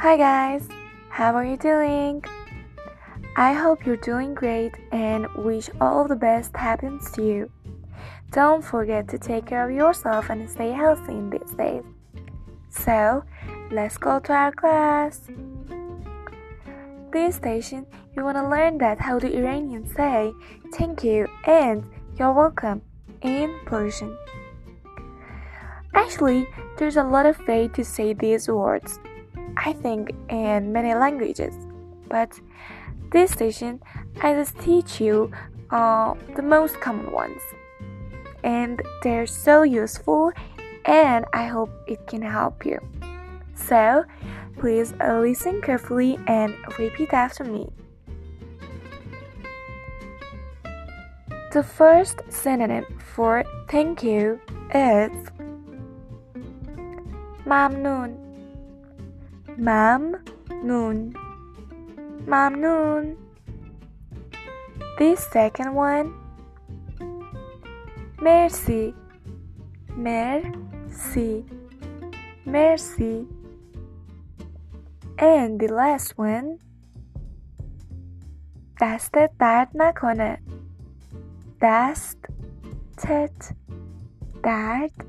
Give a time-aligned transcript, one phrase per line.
[0.00, 0.66] Hi guys,
[1.10, 2.24] how are you doing?
[3.36, 7.50] I hope you're doing great and wish all the best happens to you.
[8.30, 11.82] Don't forget to take care of yourself and stay healthy in these days.
[12.70, 13.24] So,
[13.70, 15.20] let's go to our class.
[17.12, 17.84] This station,
[18.16, 20.32] you want to learn that how the Iranians say
[20.72, 21.84] thank you and
[22.18, 22.80] you're welcome
[23.20, 24.16] in Persian.
[25.92, 26.48] Actually,
[26.78, 28.98] there's a lot of way to say these words.
[29.56, 31.54] I think, in many languages.
[32.08, 32.38] But
[33.10, 33.80] this station,
[34.22, 35.30] I just teach you
[35.70, 37.40] uh, the most common ones.
[38.42, 40.32] And they're so useful,
[40.84, 42.78] and I hope it can help you.
[43.54, 44.04] So,
[44.58, 47.68] please listen carefully and repeat after me.
[51.52, 54.40] The first synonym for thank you
[54.72, 55.10] is
[57.44, 58.29] "mamnoon."
[59.60, 61.12] Mamnoon.
[62.26, 63.16] Mamnoon.
[64.98, 66.14] This second one,
[68.20, 68.94] Merci.
[69.96, 71.44] Merci.
[72.44, 73.26] Merci.
[75.18, 76.58] And the last one,
[78.80, 80.38] دست درد نکنه
[81.60, 82.18] دست
[82.96, 83.54] تت
[84.42, 85.04] درد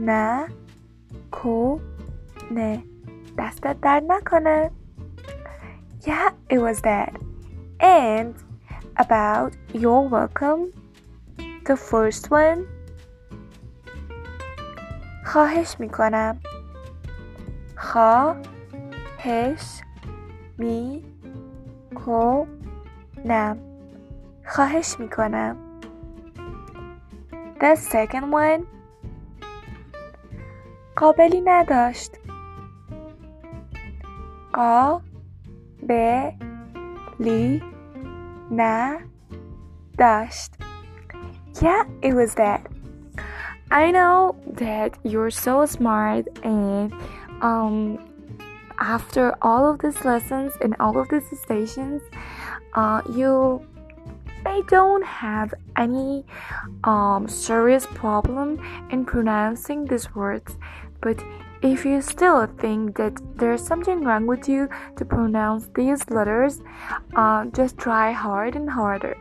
[0.00, 0.48] نه
[1.30, 1.80] کو
[2.50, 2.91] نه
[3.38, 4.70] دستت درد نکنه
[6.04, 7.12] Yeah, it was that.
[7.80, 8.34] And
[8.96, 10.72] about you're welcome,
[11.66, 12.66] the first one
[15.24, 16.40] خواهش می‌کنم
[17.76, 19.80] خواهش
[20.58, 21.02] می
[21.94, 23.58] کنم
[24.46, 25.56] خواهش می‌کنم
[27.60, 28.62] The second one
[30.96, 32.16] قابلی نداشت
[34.52, 35.00] Ka
[35.86, 36.36] be
[37.18, 37.62] li
[38.50, 38.98] na
[39.96, 40.50] dasht.
[41.60, 42.66] Yeah, it was that.
[43.70, 46.92] I know that you're so smart and
[47.40, 47.98] um
[48.78, 52.02] after all of these lessons and all of these stations
[52.74, 53.64] uh, you
[54.44, 56.26] I don't have any
[56.82, 58.60] um, serious problem
[58.90, 60.56] in pronouncing these words
[61.00, 61.22] but
[61.62, 66.60] if you still think that there's something wrong with you to pronounce these letters,
[67.14, 69.16] uh, just try hard and harder.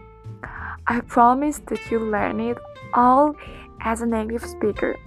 [0.87, 2.57] I promise that you'll learn it
[2.93, 3.35] all
[3.81, 4.97] as a native speaker.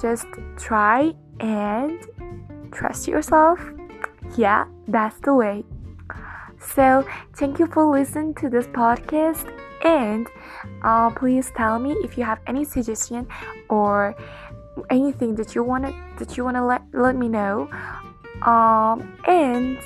[0.00, 0.26] Just
[0.58, 1.98] try and
[2.72, 3.58] trust yourself.
[4.36, 5.64] Yeah, that's the way.
[6.60, 7.06] So,
[7.36, 9.50] thank you for listening to this podcast
[9.84, 10.26] and
[10.82, 13.26] uh, please tell me if you have any suggestion
[13.68, 14.14] or
[14.90, 17.68] anything that you want to that you want to let, let me know.
[18.42, 19.78] Um and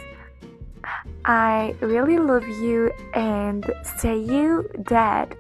[1.25, 5.37] i really love you and say you that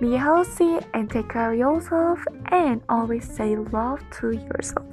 [0.00, 2.20] be healthy and take care of yourself
[2.52, 4.86] and always say love to yourself.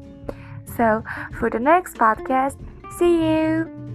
[0.78, 1.04] So
[1.38, 2.58] for the next podcast
[2.98, 3.91] see you